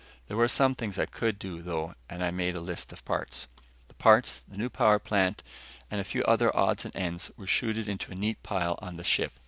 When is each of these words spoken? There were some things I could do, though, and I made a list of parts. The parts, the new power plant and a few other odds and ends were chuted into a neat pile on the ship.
There 0.27 0.35
were 0.37 0.47
some 0.47 0.73
things 0.73 0.97
I 0.97 1.05
could 1.05 1.37
do, 1.37 1.61
though, 1.61 1.93
and 2.09 2.23
I 2.23 2.31
made 2.31 2.55
a 2.55 2.59
list 2.59 2.91
of 2.91 3.05
parts. 3.05 3.45
The 3.87 3.93
parts, 3.93 4.41
the 4.47 4.57
new 4.57 4.67
power 4.67 4.97
plant 4.97 5.43
and 5.91 6.01
a 6.01 6.03
few 6.03 6.23
other 6.23 6.49
odds 6.57 6.85
and 6.85 6.95
ends 6.95 7.29
were 7.37 7.45
chuted 7.45 7.87
into 7.87 8.11
a 8.11 8.15
neat 8.15 8.41
pile 8.41 8.79
on 8.81 8.97
the 8.97 9.03
ship. 9.03 9.33